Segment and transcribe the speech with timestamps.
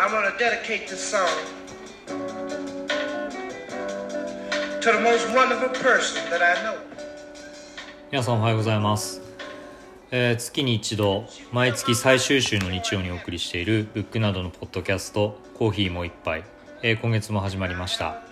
[0.00, 1.26] I'm going to dedicate this song
[4.80, 6.78] to the most wonderful person that I know.
[8.12, 9.20] 皆さんおはようございます、
[10.12, 16.44] えー月に一度毎月最終週の日曜にお送りしているブックなどのポッドキャスト「コーヒーもう一杯」
[16.82, 18.22] えー今月も始まりました、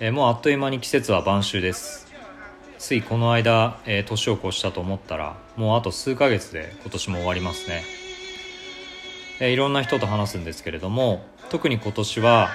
[0.00, 2.10] えーもうあっという間に季節は晩秋です。
[2.78, 7.84] ついこの間、えー年を越したと思ったらもうあと数ヶ月で今年も終わりますね、
[9.40, 12.50] えーいろんな人と話すんですけれども特に今年は、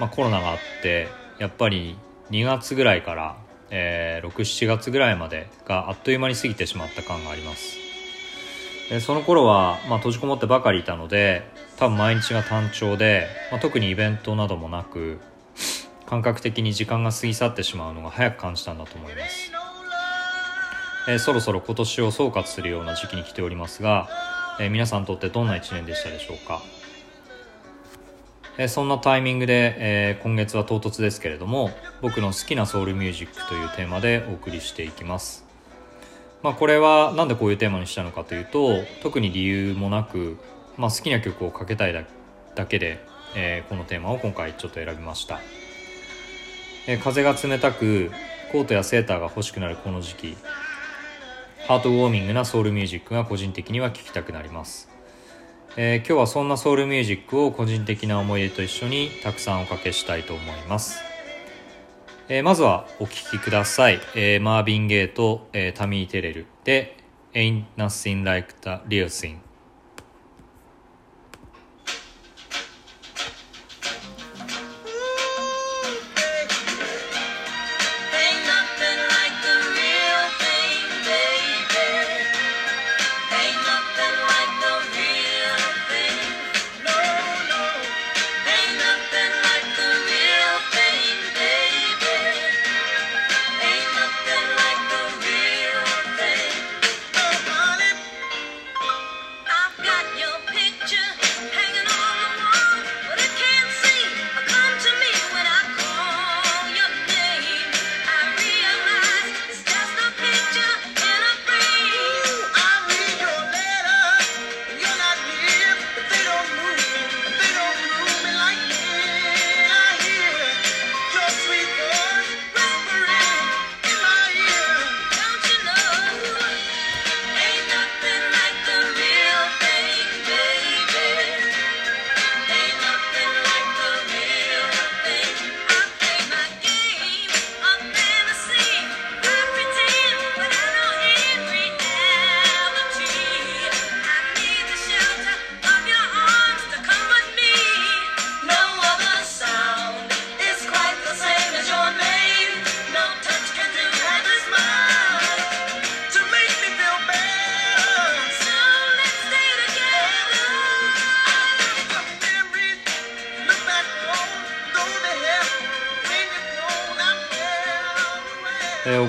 [0.00, 1.96] まあ、コロナがあってやっぱり
[2.30, 3.36] 2月ぐらいから、
[3.70, 7.76] えー67月ぐらいまでがあっという間に過ぎてしまった感があります。
[8.90, 11.42] えーその頃は、まあ、閉じこもってばかりいたので
[11.76, 15.18] 多分毎日が単調で、まあ、特にイベントなどもなく
[16.06, 19.50] 感覚的に時間が過ぎ去ってしまうのが早く感じたんだと思います、
[21.08, 24.08] えーそろそろ今年を総括するような時期に来ておりますが、
[24.60, 26.62] えー皆さんにとってどんな一年でしたでしょうか、
[28.58, 31.70] えーそんなタイミングで、えー今月は唐突ですけれども
[32.02, 35.44] 僕の好きなソウルミュージックというテーマでお送りしていきます。
[36.42, 40.36] まあこれはなんでこういうテーマにしたのかというと特に理由もなく、
[40.76, 42.02] まあ、好きな曲をかけたいだ
[42.54, 45.40] だけで、えーこのテーマを今回ちょっと選びました、
[46.86, 48.10] えー風が冷たく
[48.52, 50.36] コートやセーターが欲しくなるこの時期
[51.66, 54.90] ハートウォーミングなソウルミュージックが個人的には聴きたくなります。
[55.78, 61.00] えー今日はそんなソウルミュージックを個人的な思い出と一緒にたくさんおかけしたいと思います、
[62.28, 66.98] えーまずはお聴きください、えーマービン・ゲイと、えータミー・テレルで
[67.32, 69.38] 「Ain't Nothing Like the Real Thing」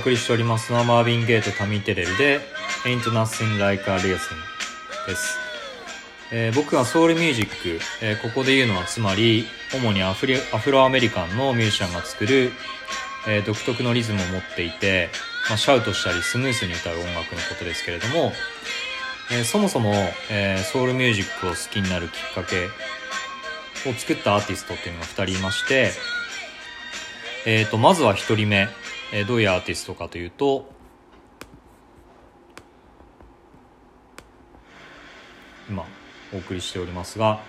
[0.06, 0.72] 送りしております。
[0.72, 2.40] のはマービン・ゲイとタミー・テレルで
[2.86, 4.36] 「Ain't Nothing Like a Real Thing」
[5.10, 5.36] です、
[6.32, 12.52] えー僕がソウルミュージック、えーここで言うのはつまり主にアフリアフロアメリカンのミュージシャンが作る、
[13.28, 15.10] えー独特のリズムを持っていて、
[15.50, 18.32] まあ、シャウトしたりスムースに歌う音楽のことですけれども、
[19.32, 19.92] えーそもそも、
[20.30, 22.68] えーソウルミュージックを好きになるきっかけ
[23.90, 25.94] を作ったアーティストっていうのが2人いまして、
[27.48, 28.68] えー、とまずは1人目、
[29.12, 30.70] えーどういうアーティストかというと
[35.70, 35.86] 今
[36.34, 37.40] お送りしておりますが。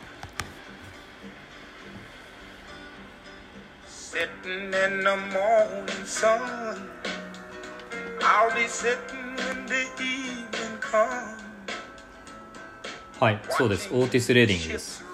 [13.18, 13.88] はいそうです。
[13.92, 15.04] オーティス・レディングです、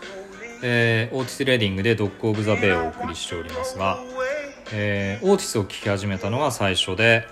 [0.63, 3.99] えーオーティス・レディングで「ドッグ・オブ・ザ・ベイ」をお送りしておりますが、
[4.75, 7.27] えーオーティスを聴き始めたのが最初で、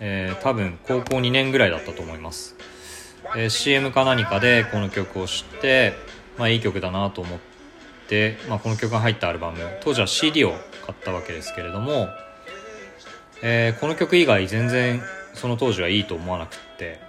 [0.00, 2.56] えー多分高校2年ぐらいだったと思います、
[3.36, 5.94] えー CM か何かでこの曲を知って、
[6.36, 7.38] まあ、いい曲だなと思っ
[8.08, 9.58] て、まあ、この曲が入ったアルバム。
[9.80, 12.08] 当時は CD を買ったわけですけれども、
[13.42, 15.02] えーこの曲以外全然
[15.32, 17.00] その当時はいいと思わなくって、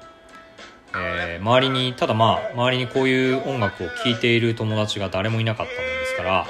[0.93, 6.47] えー周りにただまあ周りにこういう音楽を聴いている友達が誰もいなかったもんですから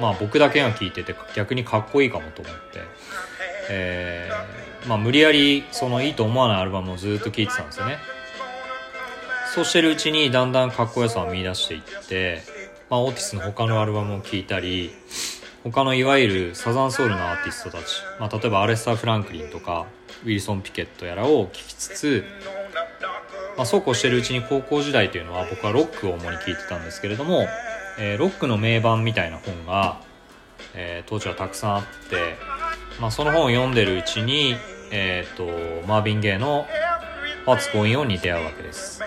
[0.00, 2.60] まあ僕だけが聴いてて逆にかっこいいかもと思って、
[3.70, 7.98] えーまあ無理やりそのいいと思わないアルバムをずっと聴いてたんですよね。
[9.54, 12.42] そうしてるうちにだんだんかっこよさを見出していって、
[12.88, 14.92] まあ、オーティスの他のアルバムを聴いたり
[15.62, 19.84] 他のいわゆるサザンソウルのアーティストたち、まあ、例えばアレスター・フランクリンとか
[20.24, 22.24] ウィルソン・ピケットやらを聴きつつ、
[23.58, 27.46] まあ、そうこうしてるうちに高校時代というのは僕はロックを主に聴いてたんですけれども、
[27.98, 30.00] えーロックの名盤みたいな本が、
[30.74, 32.36] えー当時はたくさんあって、
[33.00, 34.56] まあ、その本を読んでるうちに、
[34.90, 36.66] えー、とマービン・ゲイの
[37.46, 39.01] 「What's Going On」に出会うわけです。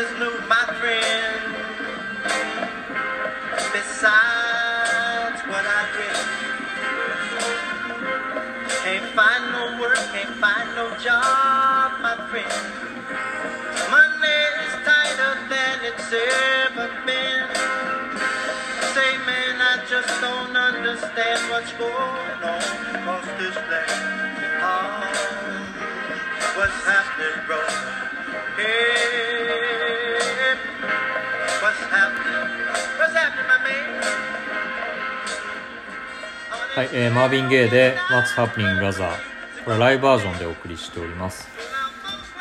[0.00, 1.42] Is new, my friend?
[3.76, 6.26] Besides what I read,
[8.84, 12.48] can't find no work, can't find no job, my friend.
[13.92, 17.44] Money is tighter than it's ever been.
[18.94, 22.62] Say, man, I just don't understand what's going on
[22.96, 24.00] across this land.
[24.64, 25.04] Oh,
[26.56, 27.60] what's happening, bro?
[28.56, 29.59] Hey,
[36.74, 39.10] はい、えーマービン・ゲイで「What's Happening Brother」
[39.64, 41.46] これはライブバージョンでお送りしております、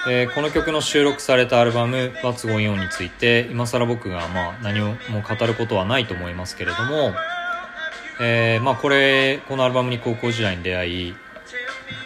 [0.07, 7.13] えーこの曲の収録されたアルバム「What's Going On」について今更僕がまあ何も語ることはないと思いますけれども、
[8.22, 11.15] えーまあ、これこのアルバムに高校時代に出会い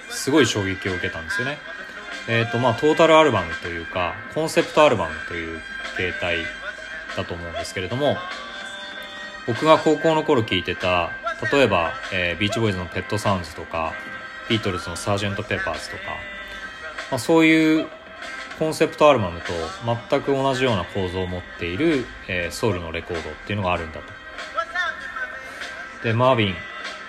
[0.09, 1.59] すごい衝撃を受けたんですよね。
[2.27, 5.61] えっ、とまあトータルアルバムというかコンセプトアルバムという
[5.95, 6.37] 形態
[7.15, 8.17] だと思うんですけれども
[9.47, 11.11] 僕が高校の頃聴いてた
[11.51, 13.93] 例えば、えービーチボーイズの「ペットサウンズ」とか
[14.49, 16.03] ビートルズの「サージェント・ペッパーズ」とか、
[17.11, 17.87] まあ、そういう
[18.59, 19.51] コンセプトアルバムと
[20.09, 24.05] 全く同じような構造を持っている、えーソウルのレコードっていうのがあるんだと。
[26.03, 26.55] でマービン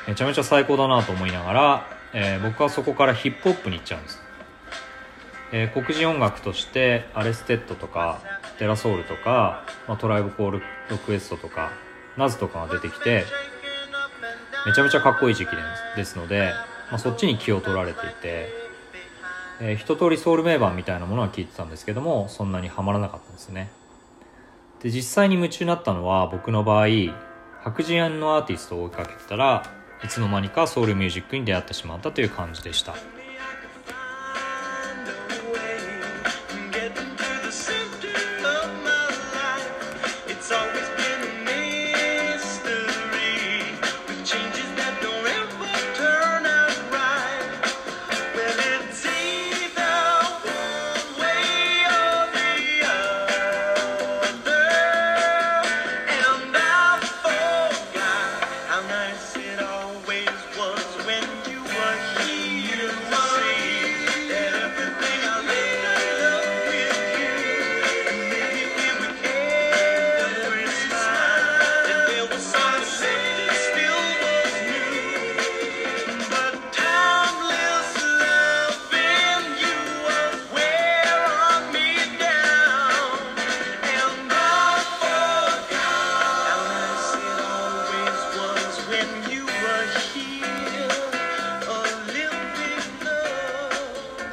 [0.07, 4.23] めちゃめちゃ最高だなと思いながら、えー僕はそこからヒップホップに行っちゃうんです、
[5.53, 8.21] えー黒人音楽としてアレステッドとか
[8.59, 11.73] デラソウルとか、まあ、トライブコールドクエストとか
[12.17, 13.25] ナズとかが出てきて
[14.67, 15.57] めちゃめちゃかっこいい時期で
[15.97, 16.51] ですので、
[16.91, 18.49] まあ、そっちに気を取られていて、
[19.61, 23.71] えー一通りソウル名盤みたいなものは聞いてたんですけどもそんなにはまらなかったんですね。
[24.83, 26.87] で実際に夢中になったのは僕の場合
[27.63, 29.65] 白人のアーティストを追いかけてたら
[30.05, 32.95] いつの間にかソウルミュージックに出会ってしまったという感じでした。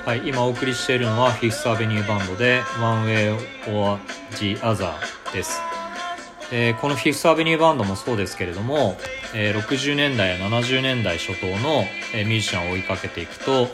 [0.04, 3.36] はい、今お送りしているのはフィフスアベニューバンドで One Way
[3.72, 4.00] or
[4.38, 4.92] the Other
[5.32, 5.62] です、
[6.52, 8.98] えーこのフィフスアベニューバンドもそうですけれども、
[9.36, 13.68] えー60年代や70年代初頭の、えーミュージシャンを追いかけていくと、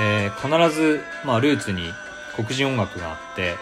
[0.00, 1.82] え必ず、まあ、ルーツに
[2.34, 3.54] 黒人音楽があって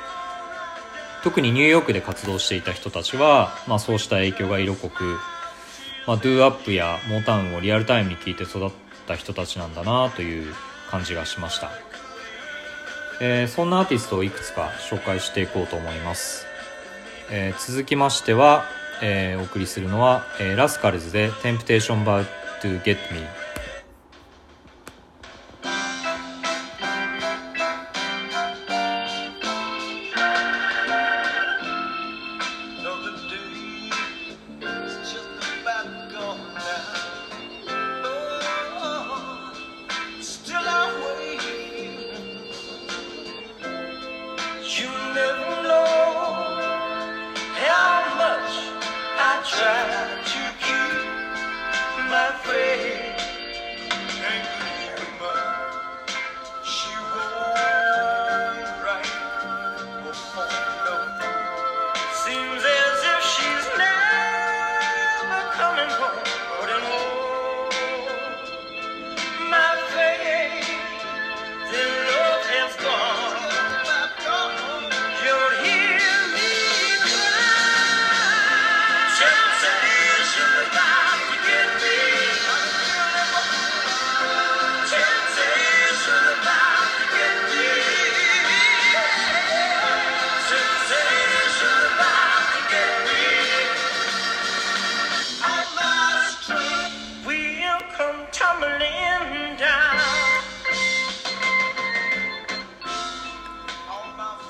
[1.23, 5.18] 特にニューヨークで活動していた人たちは、まあ、そうした影響が色濃く、
[6.06, 8.71] まあ、ドゥーアップやモータウンをリアルタイムに聴いて育っ
[9.06, 10.54] た人たちなんだなという
[10.90, 11.71] 感じがしました、
[13.21, 16.47] えーそんなアーティストをいくつか紹介していこうと思います、
[17.31, 18.64] えー続きましては、
[19.02, 22.26] えーお送りするのは、えーラスカルズで「Temptation About
[22.62, 23.26] to Get Me」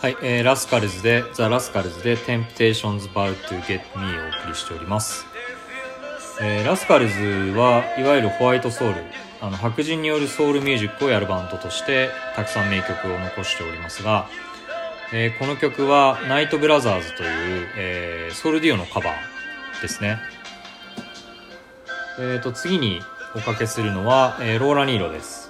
[0.07, 5.27] はい、えーラスカルズで「ザ・ラスカルズで「Temptations About to Get Me」をお送りしております、
[6.41, 7.19] えーラスカルズ
[7.59, 9.03] はいわゆるホワイトソウル
[9.41, 14.29] あの白人によるソウルミュージックをやるバンドとしてたくさん名曲を残しておりますが、
[15.13, 20.21] えーこの曲はナイトブラザーズという、えーソウルデュオのカバーですね。
[22.21, 23.03] えー、と次に
[23.35, 25.46] おかけするのは、えーローラ・ニーロです。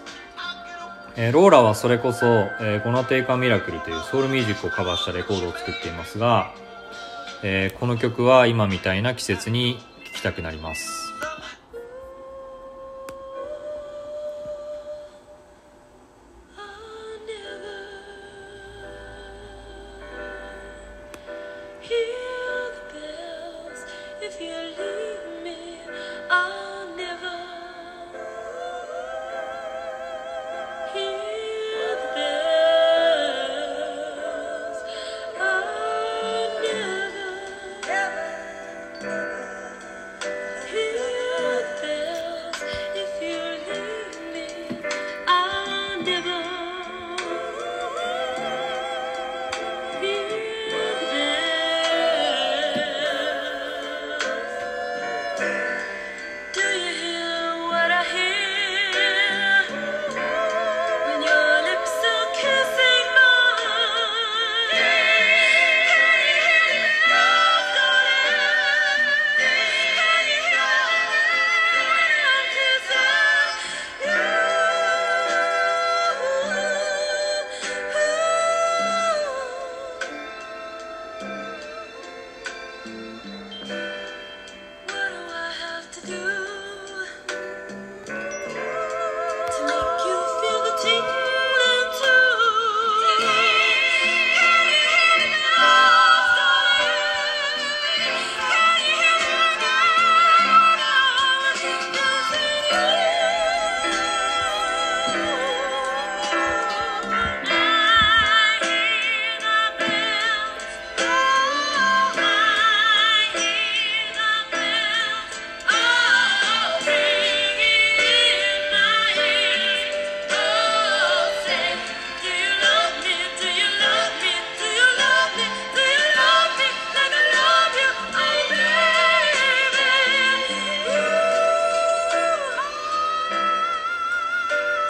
[1.19, 2.27] えーローラはそれこそ
[2.61, 6.53] 「えー、ゴナテイカ・ミラクル」というソウルミュージックをカバーしたレコードを作っていますが、
[7.43, 9.79] えーこの曲は今みたいな季節に
[10.13, 11.16] 聴きたくなります。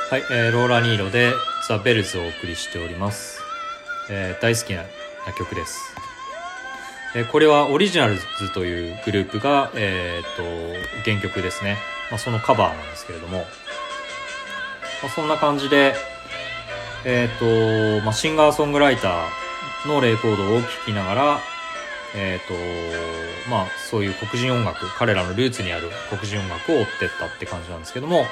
[0.09, 1.33] はい、えーローラ・ニーロで
[1.67, 3.43] 「ザ・ベルズ」をお送りしております、
[4.09, 4.85] えー大好きな
[5.37, 5.81] 曲です、
[7.17, 8.23] えーこれはオリジナルズ
[8.55, 11.77] というグループが、えー、と原曲ですね、
[12.13, 13.45] まあ、そのカバーなんですけれども、ま
[15.07, 15.97] あ、そんな感じで
[17.05, 17.39] えっ、
[18.01, 21.41] と、まあ、シンガーソングライターのレコードを聴きながら
[22.15, 28.25] えっ、とまあそういう黒人音楽彼らのルーツにある黒人音楽を追ってったって感じなんですけども。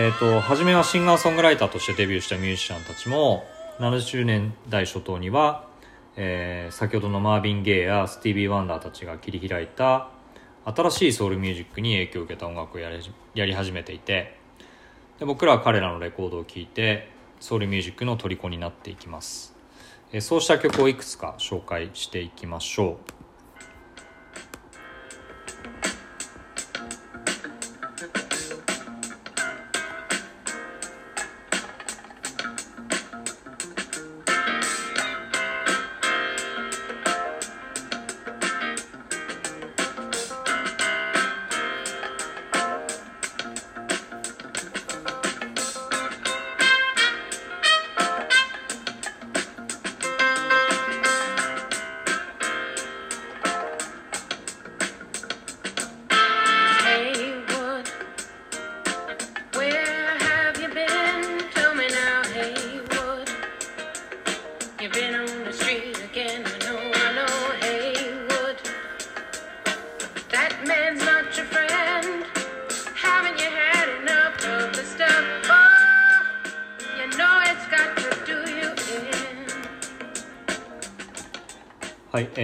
[0.00, 3.44] えー、と初めはシンガーソングライターとしてデビューしたミュージシャンたちも
[3.80, 5.66] 70年代初頭には、
[6.14, 10.10] えー先ほどのマービン・ゲイやスティービー・ワンダーたちが切り開いた
[10.66, 13.00] 新しいソウルミュージックに影響を受けた音楽をやり
[13.34, 14.36] やり始めていて
[15.18, 19.56] で僕らは彼らのレコードを聴いてソウルミュージックの虜になっていきます。
[20.12, 23.17] えーそうした曲をいくつか紹介していきましょう。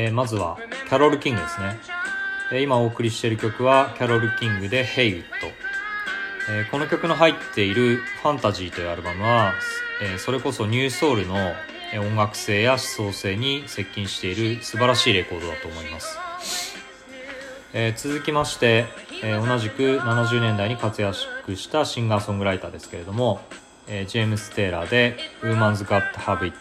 [0.04, 0.58] えーまずは
[0.88, 1.78] キャロル・キングですね、
[2.52, 5.26] えー今お送りしている曲はキャロル・キングで「Hey It」
[6.50, 9.54] えーこの曲の入っている「ファンタジー」というアルバムは、
[10.02, 11.54] えーそれこそニューソウルの
[11.96, 16.18] 音楽性や思想性に接近している素晴らしいレコードだと思います、
[17.72, 18.84] えー続きまして、
[19.22, 23.40] えー同じく70年代に活躍したシンガーソングライターですけれども、
[23.88, 26.54] えージェームス・テイラーで「Woman's Got to Have It」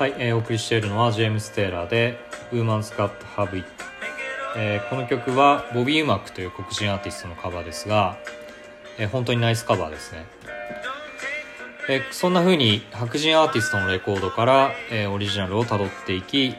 [0.00, 2.18] はい、えーお送りしているのはジェームス・テイラーで
[2.54, 3.68] 「Woman's Got to Have It」
[4.56, 8.16] えーこの曲はボビー・ウマックという黒人アーティストのカバーですが、
[8.96, 10.24] えー本当にナイスカバーですね、
[11.90, 16.54] えーそんな風に白人アーティストのレコードから、えーオリジナルをたどっていき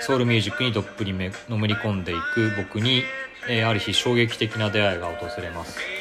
[0.00, 3.02] ソウルミュージックにどっぷりめのめり込んでいく僕に、
[3.46, 5.99] えーある日衝撃的な出会いが訪れます。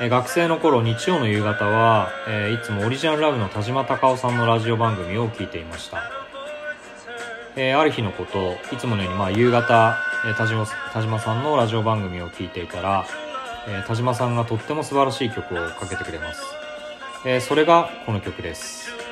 [0.00, 6.02] え学生の頃日曜の夕方は、えーいつもオリジナルラブの田島隆夫さんのラジオ番組を聞いていました、
[7.54, 13.06] えーある日のこといつものようにまあ夕方、えー田島田島さんのラジオ番組を聞いていたら、
[13.68, 16.42] え田島さんがとっても素晴らしい曲をかけてくれます、
[17.24, 19.03] えそれがこの曲です。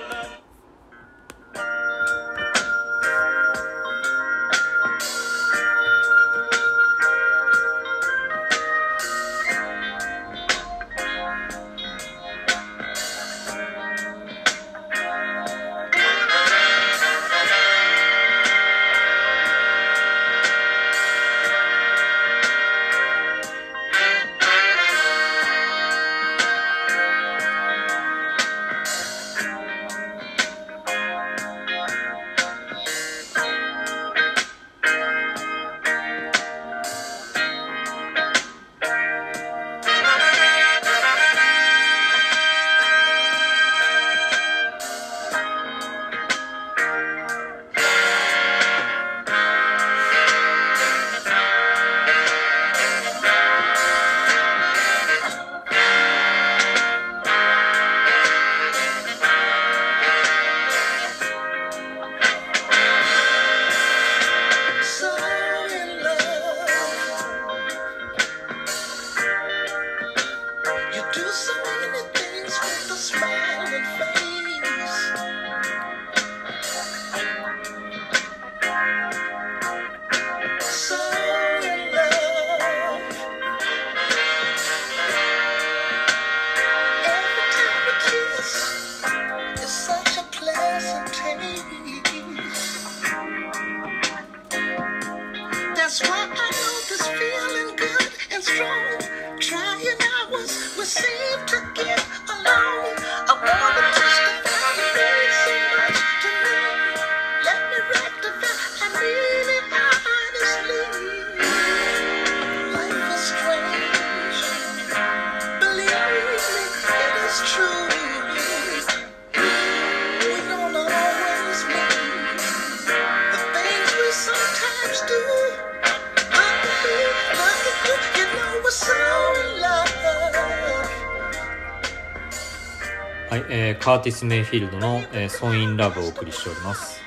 [133.30, 137.02] はい、えーカーティス・メイフィールドの「えー、ソー・イン・ラブ」をお送りしております、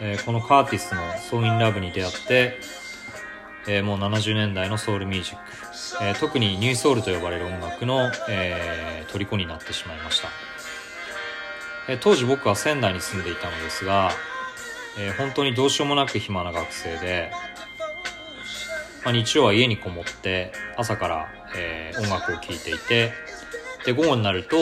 [0.00, 2.60] えーこのカーティスの「ソー・イン・ラブ」に出会って、
[3.66, 10.28] えーもう70年代のソウルミュージック、えー特にニューソウルと呼ばれる音楽の、えー虜になってしまいました、
[11.88, 14.12] えー当時僕は仙台に住んでいたのですが、
[14.96, 17.32] えー本当にどうしようもなく暇な学生で、
[19.04, 23.12] まあ、日曜は家にこもって朝から、えー音楽を聴いていて
[23.84, 24.56] で午後になると、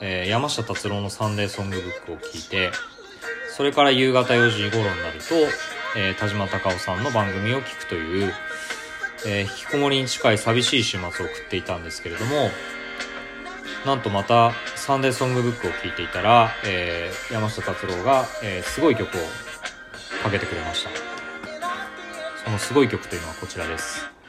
[0.00, 2.70] えー山下達郎のサンデーソングブックを聴いて
[3.54, 5.34] それから夕方4時頃になると、
[5.96, 8.32] えー田島隆夫さんの番組を聞くという、
[9.26, 12.50] えー引きこもりに近い寂しい週末を送っていたんですけれども
[13.86, 19.20] なんとまたサンデーソングブックを聴いていたら、えー山下達郎が、えーすごい曲を
[20.22, 21.11] かけてくれました。
[22.52, 24.06] のすごい曲というのはこちらです「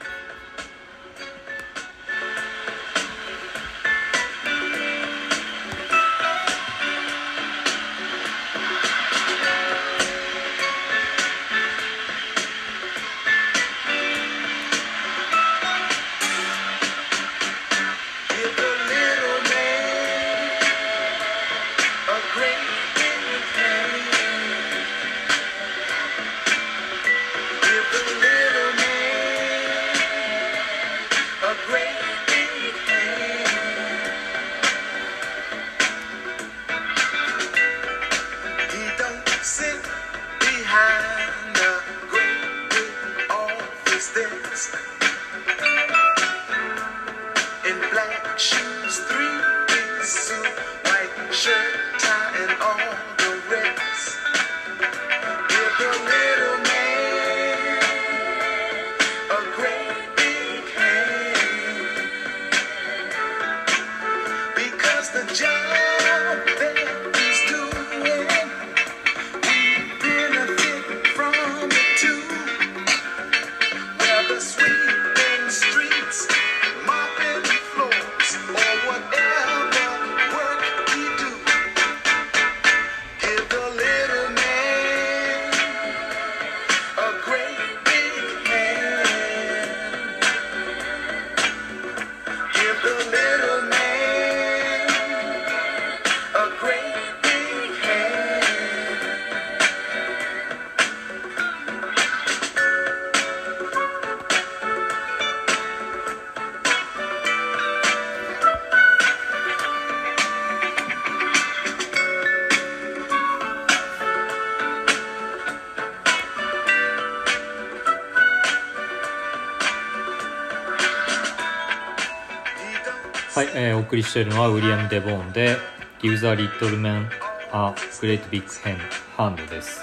[123.43, 125.57] い、えーお送りしているのはウィリアム・デボーンで
[126.01, 127.07] 「Give the Little Man
[127.51, 128.77] a Great Big Hand」
[129.17, 129.81] hand です、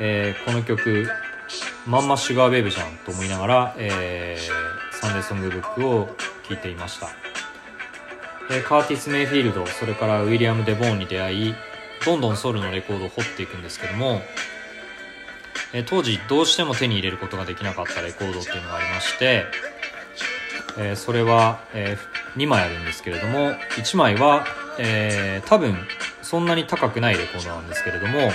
[0.00, 1.08] えーこの曲
[1.86, 6.14] まんまシュガーベイブじゃんと思いながら、えーサンデーソングブックを
[6.46, 7.08] 聴いていました、
[8.50, 11.54] えーカーティス・メイフィールドそれからウィリアム・デボーンに出会い
[12.04, 14.22] どんどんソウルのレコードを掘っていくんですけども、
[15.74, 19.44] え当時どうしても手に入れることができなかったレコードっていうのがありまして
[20.78, 21.98] えそれは、え
[22.36, 24.44] 2枚あるんですけれども1枚は、
[24.78, 25.76] えー多分
[26.22, 28.30] そんなに高くないレコードなんですけれども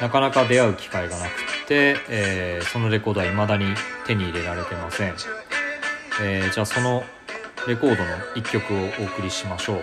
[0.00, 1.32] なかなか出会う機会がなくっ
[1.68, 3.66] て、えーそのレコードは未だに
[4.06, 5.14] 手に入れられてません、
[6.22, 7.04] えーじゃあその
[7.68, 9.82] レコードの1曲をお送りしましょう。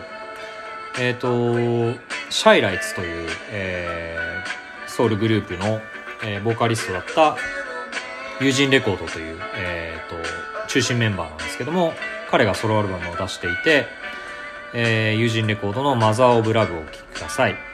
[1.00, 1.56] えっ、と
[2.32, 5.80] シャイライツという、えーソウルグループの、
[6.24, 7.38] えーボーカリストだった
[8.40, 11.94] ユージンレコードという、えー、と中心メンバーなんですけども
[12.30, 13.88] 彼がソロアルバムを出していて、
[14.74, 17.67] えー、友人レコードの「マザー・オブ・ラブ」をお聴きください。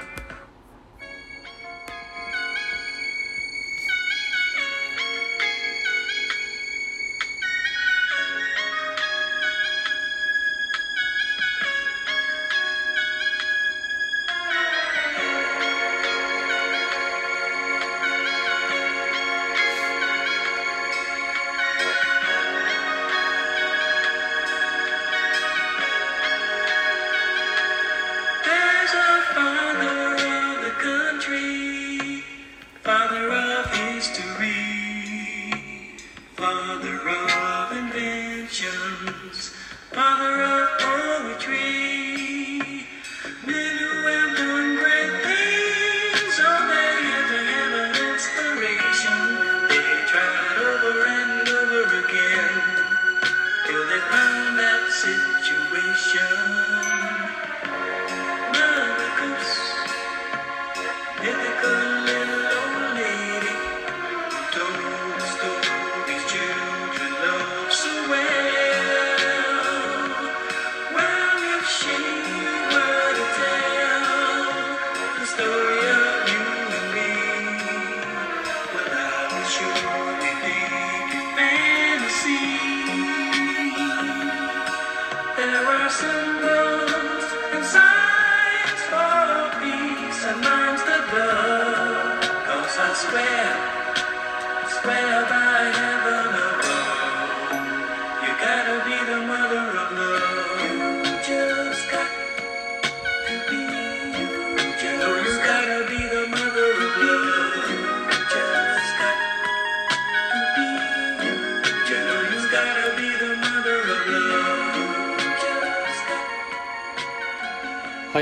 [39.95, 41.92] Mother of poetry.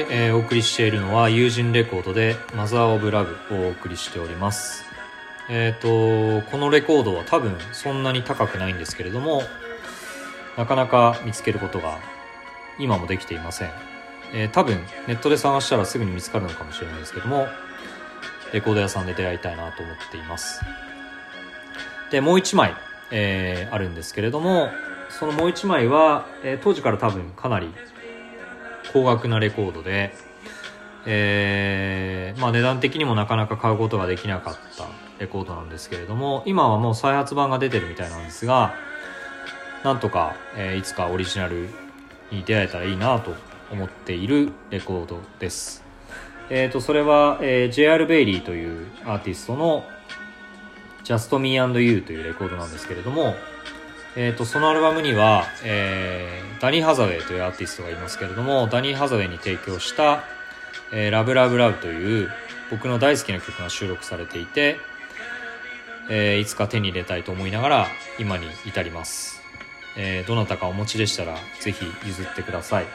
[0.02, 4.84] い、えーお送りしているのは友人レコードで「マザー・オブ・ラブ」をお送りしております。
[5.50, 5.88] えっ、と
[6.50, 9.44] このレコードは多分そんなに高くないんですけれども
[10.58, 12.00] なかなか見つけることが
[12.80, 13.72] 今もできていません、
[14.34, 17.48] えー多分ネットで探したらすぐに見つかるのかもしれないですけども
[18.54, 20.62] レコード屋さんで出会いたいなと思っています。
[22.12, 22.76] でもう一枚、
[23.12, 24.70] えーあるんですけれども
[25.10, 27.74] そのもう一枚は、えー当時から多分かなり
[28.94, 30.14] 高額なレコードで、
[31.06, 34.88] えーまあ、値段的にもなかなか買うことができなかった
[35.20, 38.74] レコードなんですけれども今はもう再発版が出てるみたいなんですが
[39.84, 41.70] なんとか、えーいつかオリジナル
[42.32, 43.34] に出会えたらいいなと
[43.72, 45.84] 思っているレコードです。
[46.50, 49.84] えー、とそれは、えー JR ベイリーというアーティストの
[51.04, 53.34] 「Just Me and You」というレコードなんですけれども
[54.16, 60.26] えー、とそのアルバムには、えーダニー・ハザウェイというアーティストがいますけれどもダニー・ハザウェイに提供した
[60.94, 62.30] 「えーラブラブラブという
[62.70, 64.78] 僕の大好きな曲が収録されていて、
[66.10, 67.88] えーいつか手に入れたいと思いながら
[68.20, 69.42] 今に至ります、
[69.98, 72.86] えーどなたかお持ちでしたらぜひ譲ってください、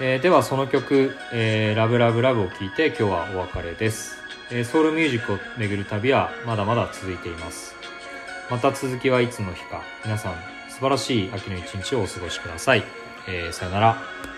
[0.00, 4.20] えーではその曲、えーラブラブラブを聴いて今日はお別れです、
[4.52, 7.75] えソウルミュージックを巡る旅はまだまだ続いています。
[8.50, 9.82] また続きはいつの日か。
[10.04, 10.34] 皆さん
[10.68, 12.84] 素晴らしい秋の一日をお過ごしください、
[13.28, 14.35] えーさよなら。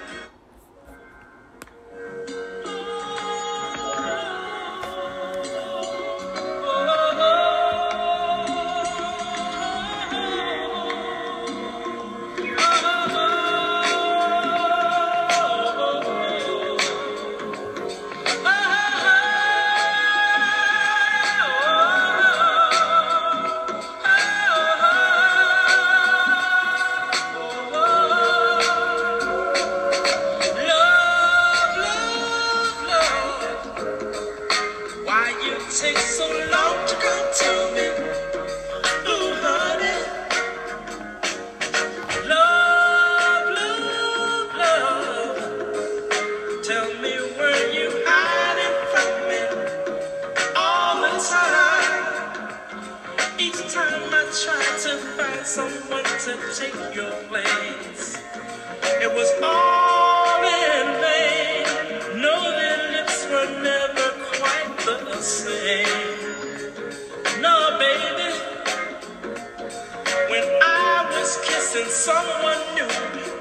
[71.78, 72.88] wishing someone knew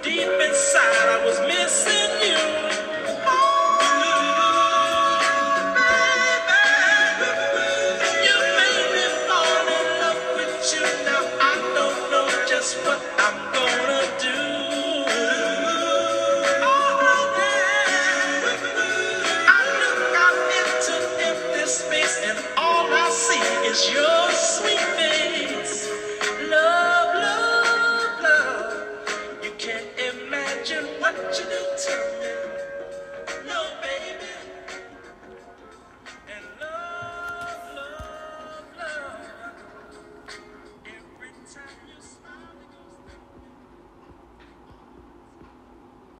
[0.02, 1.46] deep inside I was.